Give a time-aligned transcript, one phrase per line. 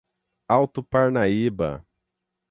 [0.49, 1.85] Alto Parnaíba